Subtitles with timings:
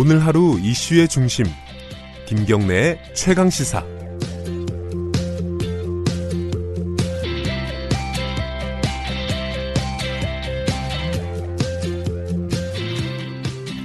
[0.00, 1.44] 오늘 하루 이슈의 중심
[2.24, 3.84] 김경래의 최강 시사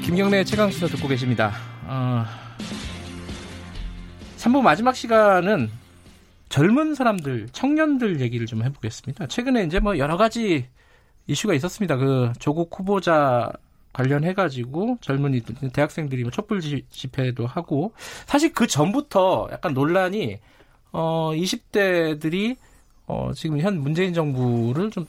[0.06, 1.52] 김경래의 최강 시사 듣고 계십니다.
[1.88, 2.24] 어,
[4.38, 5.72] 3부 마지막 시간은
[6.50, 9.26] 젊은 사람들, 청년들 얘기를 좀 해보겠습니다.
[9.26, 10.68] 최근에 이제 뭐 여러 가지
[11.26, 11.98] 이슈가 있었습니다.
[11.98, 13.52] 그 조국 후보자
[13.94, 17.94] 관련해가지고 젊은이들, 대학생들이 뭐 촛불 집회도 하고.
[18.26, 20.40] 사실 그 전부터 약간 논란이
[20.92, 22.58] 어 20대들이
[23.08, 25.06] 어 지금 현 문재인 정부를 좀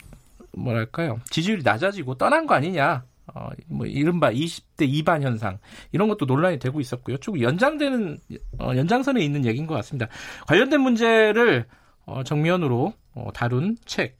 [0.53, 1.19] 뭐랄까요?
[1.29, 3.03] 지지율이 낮아지고 떠난 거 아니냐.
[3.33, 5.57] 어, 뭐 이른바 20대 이반 현상.
[5.91, 7.17] 이런 것도 논란이 되고 있었고요.
[7.17, 8.19] 쭉 연장되는
[8.59, 10.07] 어, 연장선에 있는 얘기인 것 같습니다.
[10.47, 11.65] 관련된 문제를
[12.05, 14.17] 어, 정면으로 어, 다룬 책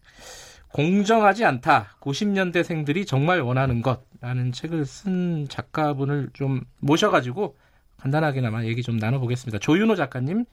[0.71, 1.95] 공정하지 않다.
[2.01, 7.55] 90년대생들이 정말 원하는 것라는 책을 쓴 작가분을 좀 모셔가지고
[7.97, 9.59] 간단하게나마 얘기 좀 나눠보겠습니다.
[9.59, 10.45] 조윤호 작가님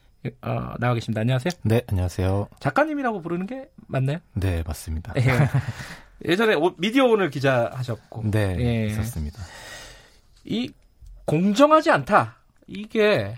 [0.43, 1.21] 어, 나와 계십니다.
[1.23, 1.51] 안녕하세요.
[1.65, 2.49] 네, 안녕하세요.
[2.61, 4.19] 작가님이라고 부르는 게 맞나요?
[4.35, 5.13] 네, 맞습니다.
[5.17, 6.31] 예.
[6.31, 8.31] 예전에 미디어 오늘 기자 하셨고.
[8.31, 8.87] 네, 예.
[8.87, 9.43] 있었습니다.
[10.45, 10.73] 이
[11.25, 12.37] 공정하지 않다.
[12.69, 13.35] 이게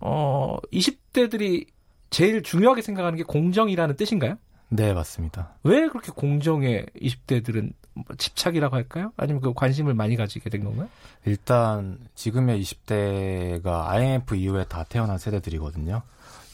[0.00, 1.66] 어 20대들이
[2.10, 4.36] 제일 중요하게 생각하는 게 공정이라는 뜻인가요?
[4.70, 5.54] 네, 맞습니다.
[5.62, 7.72] 왜 그렇게 공정에 20대들은
[8.16, 9.12] 집착이라고 할까요?
[9.16, 10.88] 아니면 그 관심을 많이 가지게 된 건가요?
[11.24, 16.02] 일단 지금의 20대가 IMF 이후에 다 태어난 세대들이거든요.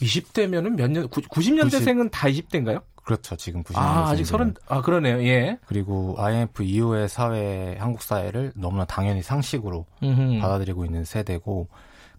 [0.01, 2.83] 20대면은 몇 년, 90년대생은 90, 다 20대인가요?
[3.05, 3.37] 그렇죠.
[3.37, 3.77] 지금 90년대.
[3.77, 5.23] 아, 아직 서른, 아, 그러네요.
[5.25, 5.59] 예.
[5.67, 10.41] 그리고 IMF 이후의 사회, 한국 사회를 너무나 당연히 상식으로 음흠.
[10.41, 11.69] 받아들이고 있는 세대고,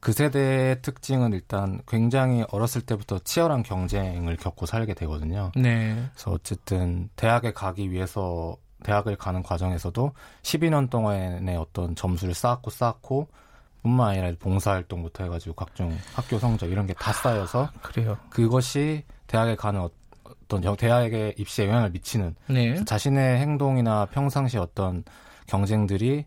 [0.06, 5.52] 그 세대의 특징은 일단 굉장히 어렸을 때부터 치열한 경쟁을 겪고 살게 되거든요.
[5.56, 5.96] 네.
[6.14, 10.12] 그래서 어쨌든 대학에 가기 위해서 대학을 가는 과정에서도
[10.44, 13.28] 12년 동안의 어떤 점수를 쌓았고 쌓았고
[13.82, 18.16] 뿐만 아니라 봉사활동부터 해가지고 각종 학교 성적 이런 게 다 쌓여서 아, 그래요.
[18.30, 22.86] 그것이 대학에 가는 어떤 대학의 입시에 영향을 미치는 네.
[22.86, 25.04] 자신의 행동이나 평상시 어떤
[25.48, 26.26] 경쟁들이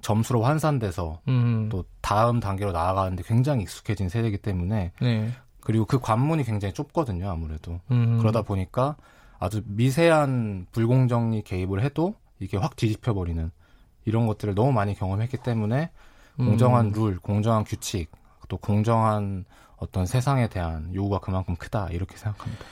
[0.00, 1.68] 점수로 환산돼서 음.
[1.70, 5.30] 또 다음 단계로 나아가는데 굉장히 익숙해진 세대이기 때문에 네.
[5.60, 8.18] 그리고 그 관문이 굉장히 좁거든요 아무래도 음.
[8.18, 8.96] 그러다 보니까
[9.38, 13.50] 아주 미세한 불공정이 개입을 해도 이게 확 뒤집혀 버리는
[14.04, 15.90] 이런 것들을 너무 많이 경험했기 때문에
[16.36, 16.92] 공정한 음.
[16.92, 18.10] 룰, 공정한 규칙,
[18.48, 19.44] 또 공정한
[19.76, 22.64] 어떤 세상에 대한 요구가 그만큼 크다 이렇게 생각합니다.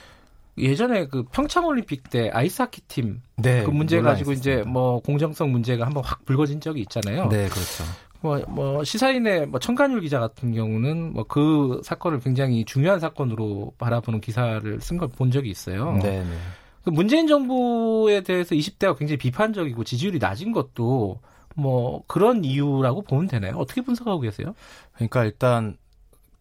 [0.57, 5.85] 예전에 그 평창 올림픽 때 아이스하키 팀 네, 그 문제 가지고 이제 뭐 공정성 문제가
[5.85, 7.29] 한번 확 불거진 적이 있잖아요.
[7.29, 7.83] 네, 그렇죠.
[8.21, 14.19] 뭐, 뭐 시사인의 뭐 청간율 기자 같은 경우는 뭐 그 사건을 굉장히 중요한 사건으로 바라보는
[14.19, 15.93] 기사를 쓴 걸 본 적이 있어요.
[16.03, 16.37] 네, 네.
[16.83, 21.19] 그 문재인 정부에 대해서 20대가 굉장히 비판적이고 지지율이 낮은 것도
[21.55, 23.55] 뭐 그런 이유라고 보면 되나요?
[23.57, 24.53] 어떻게 분석하고 계세요?
[24.93, 25.77] 그러니까 일단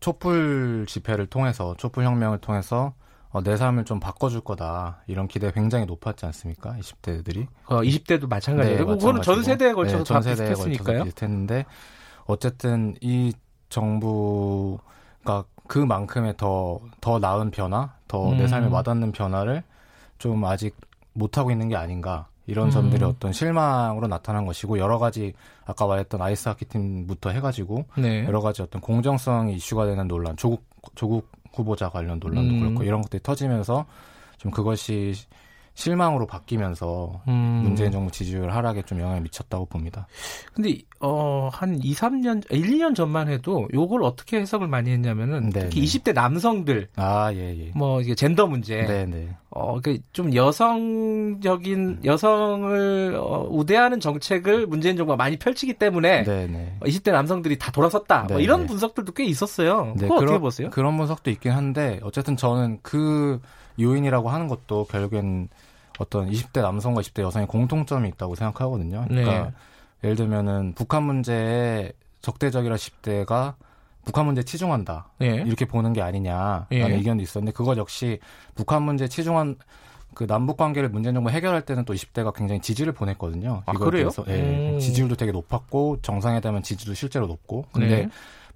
[0.00, 2.94] 촛불 집회를 통해서 촛불 혁명을 통해서
[3.31, 6.75] 어, 내 삶을 좀 바꿔줄 거다 이런 기대 가 굉장히 높았지 않습니까?
[6.81, 7.47] 20대들이.
[7.66, 8.78] 어, 20대도 마찬가지예요.
[8.78, 11.05] 네, 그거는 전 세대에 걸쳐서 네, 전 세대에 비슷했으니까요.
[11.05, 11.67] 비슷했는데
[12.25, 13.33] 어쨌든 이
[13.69, 18.49] 정부가 그만큼의 더 더 나은 변화, 더내 음.
[18.49, 19.62] 삶에 와닿는 변화를
[20.19, 20.77] 좀 아직
[21.12, 22.27] 못 하고 있는 게 아닌가.
[22.47, 22.71] 이런 음.
[22.71, 25.34] 점들이 어떤 실망으로 나타난 것이고 여러 가지
[25.67, 28.25] 아까 말했던 아이스하키 팀부터 해가지고 네.
[28.25, 32.60] 여러 가지 어떤 공정성 이슈가 되는 논란, 조국 조국 후보자 관련 논란도 음.
[32.60, 33.86] 그렇고 이런 것들이 터지면서
[34.38, 35.14] 좀 그것이
[35.78, 37.61] 실망으로 바뀌면서 음.
[37.62, 40.09] 문재인 정부 지지율 하락에 좀 영향을 미쳤다고 봅니다.
[40.53, 45.69] 근데 어, 한 2, 3년, 1, 2년 전만 해도 요걸 어떻게 해석을 많이 했냐면은 네네.
[45.69, 47.71] 특히 20대 남성들 아, 예, 예.
[47.77, 48.83] 뭐 이게 젠더 문제.
[48.83, 49.28] 네, 네.
[49.50, 56.78] 어, 그좀 여성적인 여성을 어, 우대하는 정책을 문재인 정부가 많이 펼치기 때문에 네네.
[56.81, 58.25] 20대 남성들이 다 돌아섰다.
[58.25, 59.94] 뭐 이런 분석들도 꽤 있었어요.
[59.97, 60.71] 네, 그거 어떻게 그런, 보세요?
[60.71, 63.41] 그런 분석도 있긴 한데 어쨌든 저는 그
[63.81, 65.49] 요인이라고 하는 것도 결국엔
[65.98, 69.05] 어떤 20대 남성과 20대 여성의 공통점이 있다고 생각하거든요.
[69.08, 69.52] 그러니까 네.
[70.05, 73.55] 예를 들면은 북한 문제에 적대적이라 10대가
[74.05, 75.43] 북한 문제 치중한다 예.
[75.46, 76.94] 이렇게 보는 게 아니냐라는 예.
[76.94, 78.19] 의견도 있었는데 그것 역시
[78.55, 79.56] 북한 문제 치중한
[80.14, 83.62] 그 남북 관계를 문재인 정부 해결할 때는 또 20대가 굉장히 지지를 보냈거든요.
[83.67, 84.11] 아, 그래요?
[84.28, 84.78] 예, 음.
[84.81, 88.08] 지지율도 되게 높았고 정상회담은 지지도 실제로 높고 근데 네.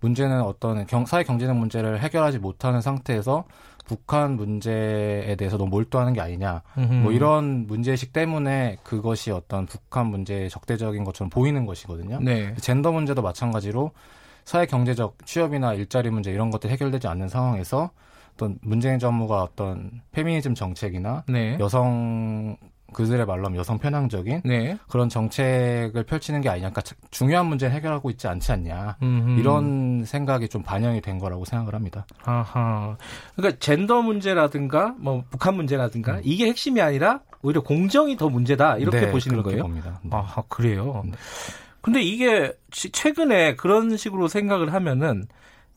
[0.02, 3.44] 문제는 어떤 경, 사회 경제적 문제를 해결하지 못하는 상태에서
[3.86, 6.62] 북한 문제에 대해서 너무 몰두하는 게 아니냐.
[6.78, 6.92] 음흠.
[6.94, 12.18] 뭐 이런 문제의식 때문에 그것이 어떤 북한 문제에 적대적인 것처럼 보이는 것이거든요.
[12.20, 12.54] 네.
[12.56, 13.92] 젠더 문제도 마찬가지로
[14.44, 17.90] 사회 경제적 취업이나 일자리 문제 이런 것들 해결되지 않는 상황에서
[18.34, 21.56] 어떤 문재인 정부가 어떤 페미니즘 정책이나 네.
[21.60, 22.56] 여성
[22.92, 24.78] 그들의 말로 하면 여성 편향적인 네.
[24.88, 26.70] 그런 정책을 펼치는 게 아니냐.
[26.70, 28.96] 그러니까 중요한 문제를 해결하고 있지 않지 않냐.
[29.02, 29.40] 음흠.
[29.40, 32.06] 이런 생각이 좀 반영이 된 거라고 생각을 합니다.
[32.24, 32.96] 아하.
[33.36, 36.20] 그러니까 젠더 문제라든가 뭐 북한 문제라든가 음.
[36.24, 38.78] 이게 핵심이 아니라 오히려 공정이 더 문제다.
[38.78, 39.62] 이렇게 네, 보시는 거예요.
[39.62, 40.00] 봅니다.
[40.02, 40.10] 네.
[40.12, 41.02] 아, 그래요.
[41.04, 41.12] 네.
[41.80, 45.26] 근데 이게 최근에 그런 식으로 생각을 하면은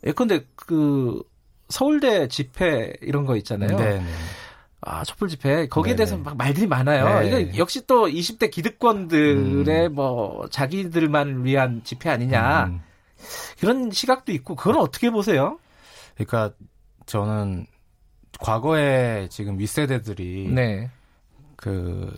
[0.06, 1.22] 예컨대 그
[1.70, 3.76] 서울대 집회 이런 거 있잖아요.
[3.76, 4.06] 네, 네.
[4.86, 5.98] 아, 촛불 집회 거기에 네네.
[5.98, 7.20] 대해서 막 말들이 많아요.
[7.20, 7.42] 네.
[7.42, 9.94] 이거 역시 또 20대 기득권들의 음.
[9.96, 12.66] 뭐 자기들만 위한 집회 아니냐.
[12.66, 12.82] 음.
[13.60, 15.60] 그런 시각도 있고 그건 어떻게 보세요?
[16.16, 16.52] 그러니까
[17.08, 17.66] 저는
[18.40, 20.90] 과거에 지금 윗세대들이 네.
[21.56, 22.14] 그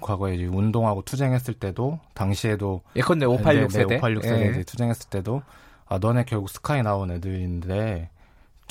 [0.00, 4.62] 과거에 이제 운동하고 투쟁했을 때도 당시에도 예컨대 586 세대, 586 세대 네.
[4.62, 5.42] 투쟁했을 때도
[5.86, 8.10] 아 너네 결국 스카이 나온 애들인데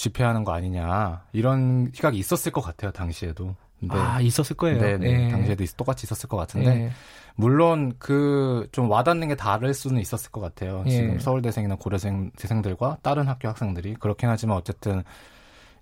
[0.01, 3.55] 집회하는 거 아니냐 이런 시각이 있었을 것 같아요 당시에도.
[3.79, 3.89] 네.
[3.95, 4.79] 아 있었을 거예요.
[4.79, 5.29] 네, 네.
[5.29, 6.91] 당시에도 똑같이 있었을 것 같은데 네.
[7.35, 10.83] 물론 그 좀 와닿는 게 다를 수는 있었을 것 같아요.
[10.87, 10.89] 예.
[10.89, 15.03] 지금 서울대생이나 고려생 대생들과 다른 학교 학생들이 그렇긴 하지만 어쨌든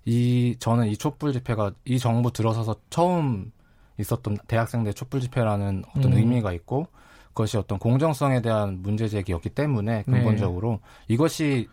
[0.04, 3.52] 이 저는 이 촛불 집회가 이 정부 들어서서 처음
[3.98, 6.18] 있었던 대학생들 촛불 집회라는 어떤 음.
[6.18, 6.86] 의미가 있고
[7.28, 10.12] 그것이 어떤 공정성에 대한 문제 제기였기 때문에 네.
[10.12, 11.14] 근본적으로 네.
[11.14, 11.68] 이것이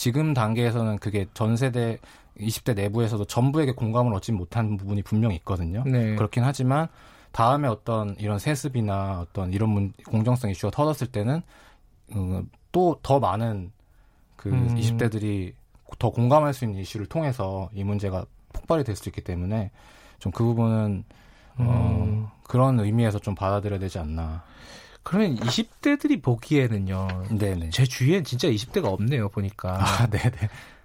[0.00, 1.98] 지금 단계에서는 그게 전 세대
[2.38, 5.84] 20대 내부에서도 전부에게 공감을 얻지 못한 부분이 분명히 있거든요.
[5.84, 6.14] 네.
[6.14, 6.88] 그렇긴 하지만
[7.32, 11.42] 다음에 어떤 이런 세습이나 어떤 이런 문, 공정성 이슈가 터졌을 때는
[12.12, 13.72] 음, 또더 많은
[14.36, 14.74] 그 음.
[14.74, 15.52] 20대들이
[15.98, 18.24] 더 공감할 수 있는 이슈를 통해서 이 문제가
[18.54, 19.70] 폭발이 될 수 있기 때문에
[20.18, 21.04] 좀 그 부분은
[21.58, 22.26] 어, 음.
[22.44, 24.44] 그런 의미에서 좀 받아들여야 되지 않나.
[25.02, 27.08] 그러면 20대들이 보기에는요.
[27.30, 27.70] 네네.
[27.70, 29.78] 제 주위엔 진짜 20대가 없네요, 보니까.
[29.80, 30.30] 아, 네네.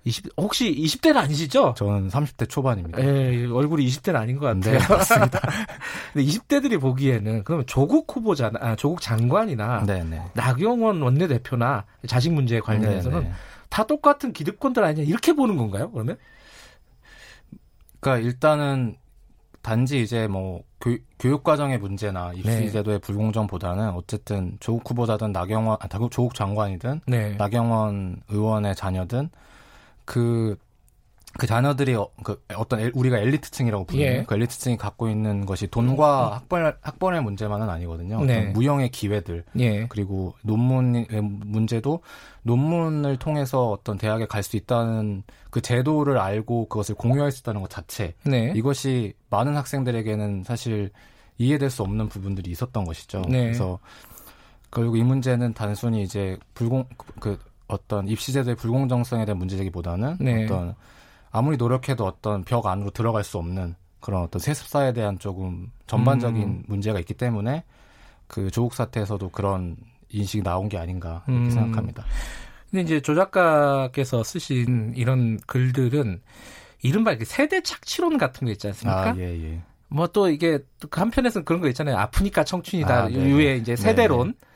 [0.05, 1.73] 20, 혹시 20대는 아니시죠?
[1.75, 3.03] 저는 30대 초반입니다.
[3.03, 4.77] 예, 얼굴이 20대는 아닌 것 같아요.
[4.79, 5.41] 네, 맞습니다.
[6.13, 10.21] 근데 20대들이 보기에는 그러면 조국 후보자나, 아, 조국 장관이나 네네.
[10.35, 13.33] 나경원 원내대표나 자식 문제에 관련해서는 네네.
[13.69, 15.89] 다 똑같은 기득권들 아니냐 이렇게 보는 건가요?
[15.91, 16.17] 그러면?
[17.99, 18.97] 그러니까 일단은
[19.65, 22.69] 단지 이제 뭐 교, 교육 과정의 문제나 입시 네.
[22.69, 27.35] 제도의 불공정보다는 어쨌든 조국 후보자든 나경원 아, 조국 장관이든 네.
[27.37, 29.31] 나경원 의원의 자녀든
[30.05, 30.55] 그
[31.37, 34.23] 그그 자녀들이 어, 그 어떤 엘, 우리가 엘리트층이라고 부르는 예.
[34.25, 36.33] 그 엘리트층이 갖고 있는 것이 돈과 음.
[36.33, 38.23] 학벌 학벌의 문제만은 아니거든요.
[38.23, 38.45] 네.
[38.47, 39.87] 무형의 기회들 예.
[39.87, 42.01] 그리고 논문의 문제도
[42.43, 47.69] 논문을 통해서 어떤 대학에 갈 수 있다는 그 제도를 알고 그것을 공유할 수 있다는 것
[47.69, 48.53] 자체 네.
[48.55, 50.91] 이것이 많은 학생들에게는 사실
[51.37, 53.23] 이해될 수 없는 부분들이 있었던 것이죠.
[53.27, 53.45] 네.
[53.45, 53.79] 그래서
[54.71, 56.85] 결국 이 문제는 단순히 이제 불공
[57.19, 60.45] 그 어떤 입시 제도의 불공정성에 대한 문제제기보다는 네.
[60.45, 60.75] 어떤
[61.35, 66.63] 아무리 노력해도 어떤 벽 안으로 들어갈 수 없는 그런 어떤 세습사에 대한 조금 전반적인 음.
[66.65, 67.65] 문제가 있기 때문에
[68.27, 69.75] 그 조국 사태에서도 그런
[70.09, 71.49] 인식이 나온 게 아닌가 이렇게 음.
[71.49, 72.05] 생각합니다.
[72.71, 76.21] 근데 이제 조 작가께서 쓰신 이런 글들은
[76.81, 79.09] 이른바 세대 착취론 같은 거 있지 않습니까?
[79.09, 79.61] 아, 예, 예.
[79.89, 80.59] 뭐 또 이게
[80.89, 81.97] 그 한편에서는 그런 거 있잖아요.
[81.97, 82.95] 아프니까 청춘이다.
[82.95, 83.15] 아, 네.
[83.15, 84.27] 유의 이제 세대론.
[84.27, 84.54] 네, 네.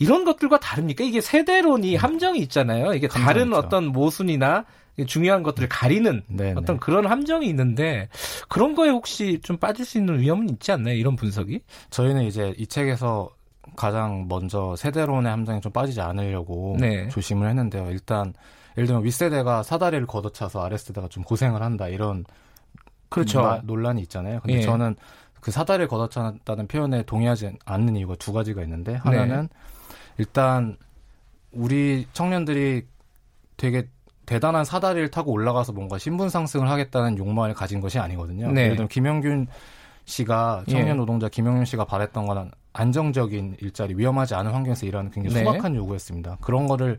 [0.00, 1.04] 이런 것들과 다릅니까?
[1.04, 1.98] 이게 세대론이 음.
[1.98, 2.94] 함정이 있잖아요.
[2.94, 3.56] 이게 다른 있죠.
[3.56, 4.64] 어떤 모순이나
[5.06, 6.54] 중요한 것들을 가리는 네네.
[6.56, 8.08] 어떤 그런 함정이 있는데
[8.48, 10.94] 그런 거에 혹시 좀 빠질 수 있는 위험은 있지 않나요?
[10.94, 11.60] 이런 분석이?
[11.90, 13.30] 저희는 이제 이 책에서
[13.76, 17.08] 가장 먼저 세대론의 함정에 좀 빠지지 않으려고 네.
[17.08, 17.90] 조심을 했는데요.
[17.90, 18.32] 일단
[18.76, 22.24] 예를 들면 윗세대가 사다리를 걷어차서 아랫세대가 좀 고생을 한다 이런
[23.10, 23.42] 그렇죠.
[23.42, 24.40] 마, 논란이 있잖아요.
[24.40, 24.62] 근데 예.
[24.62, 24.96] 저는
[25.40, 29.48] 그 사다리를 걷어찼다는 표현에 동의하지 않는 이유가 두 가지가 있는데 하나는 네.
[30.18, 30.76] 일단
[31.52, 32.86] 우리 청년들이
[33.56, 33.88] 되게
[34.26, 38.52] 대단한 사다리를 타고 올라가서 뭔가 신분 상승을 하겠다는 욕망을 가진 것이 아니거든요.
[38.52, 38.62] 네.
[38.62, 39.48] 예를 들면 김영균
[40.04, 40.94] 씨가 청년 예.
[40.94, 45.44] 노동자 김영균 씨가 바랬던 거는 안정적인 일자리, 위험하지 않은 환경에서 일하는 굉장히 네.
[45.44, 46.38] 소박한 요구였습니다.
[46.40, 46.98] 그런 거를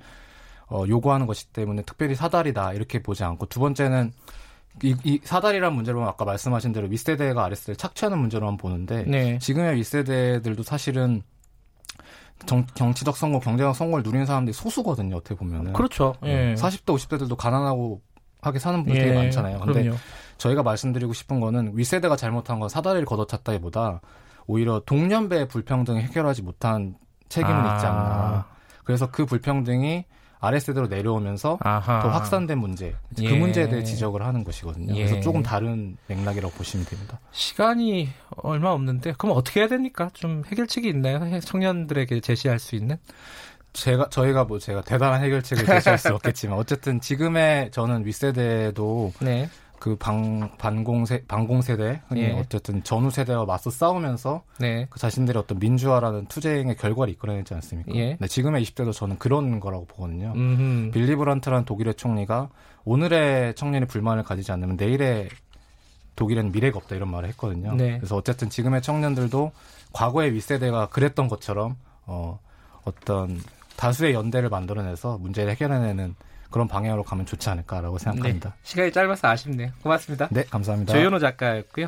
[0.67, 4.11] 어, 요구하는 것이기 때문에 특별히 사다리다 이렇게 보지 않고 두 번째는
[4.83, 9.37] 이, 이 사다리란 문제로 아까 말씀하신 대로 윗세대가 아랫세대를 착취하는 문제로만 보는데 네.
[9.39, 11.21] 지금의 윗세대들도 사실은
[12.45, 15.17] 정, 정치적 성공, 경제적 성공을 누리는 사람들이 소수거든요.
[15.17, 15.73] 어떻게 보면은.
[15.73, 16.15] 그렇죠.
[16.23, 16.55] 예.
[16.55, 18.01] 40대, 50대들도 가난하고
[18.41, 19.13] 하게 사는 분들 이 예.
[19.13, 19.59] 많잖아요.
[19.59, 19.97] 근데 그럼요.
[20.37, 24.01] 저희가 말씀드리고 싶은 거는 윗세대가 잘못한 건 사다리를 걷어찼다기보다
[24.47, 26.95] 오히려 동년배의 불평등을 해결하지 못한
[27.29, 27.75] 책임은 아.
[27.75, 28.47] 있지 않나.
[28.83, 30.05] 그래서 그 불평등이
[30.41, 31.99] 아랫세대로 내려오면서 아하.
[32.01, 33.37] 더 확산된 문제, 그 예.
[33.37, 34.95] 문제에 대해 지적을 하는 것이거든요.
[34.95, 35.05] 예.
[35.05, 37.19] 그래서 조금 다른 맥락이라고 보시면 됩니다.
[37.31, 40.09] 시간이 얼마 없는데 그럼 어떻게 해야 됩니까?
[40.13, 41.39] 좀 해결책이 있나요?
[41.41, 42.97] 청년들에게 제시할 수 있는?
[43.73, 49.49] 제가 저희가 뭐 제가 대단한 해결책을 제시할 수 없겠지만 어쨌든 지금의 저는 윗세대도 네.
[49.81, 52.31] 그 방, 반공세, 반공세대, 흔히 예.
[52.33, 54.85] 어쨌든 전후 세대와 맞서 싸우면서 네.
[54.91, 57.91] 그 자신들의 어떤 민주화라는 투쟁의 결과를 이끌어내지 않습니까?
[57.95, 58.15] 예.
[58.19, 60.33] 네, 지금의 20대도 저는 그런 거라고 보거든요.
[60.35, 60.91] 음흠.
[60.91, 62.49] 빌리 브란트라는 독일의 총리가
[62.85, 65.29] 오늘의 청년이 불만을 가지지 않으면 내일의
[66.15, 67.73] 독일에는 미래가 없다 이런 말을 했거든요.
[67.73, 67.97] 네.
[67.97, 69.51] 그래서 어쨌든 지금의 청년들도
[69.93, 72.39] 과거의 윗세대가 그랬던 것처럼 어,
[72.83, 73.41] 어떤
[73.77, 76.13] 다수의 연대를 만들어내서 문제를 해결해내는
[76.51, 78.49] 그런 방향으로 가면 좋지 않을까라고 생각합니다.
[78.49, 79.71] 네, 시간이 짧아서 아쉽네요.
[79.81, 80.27] 고맙습니다.
[80.29, 80.93] 네, 감사합니다.
[80.93, 81.87] 조현호 작가였고요.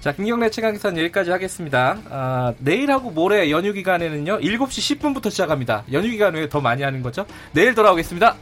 [0.00, 1.98] 자, 김경래 최강기선 여기까지 하겠습니다.
[2.10, 5.84] 아, 내일하고 모레 연휴 기간에는요, 7시 10분부터 시작합니다.
[5.92, 7.24] 연휴 기간 외에 더 많이 하는 거죠.
[7.52, 8.34] 내일 돌아오겠습니다.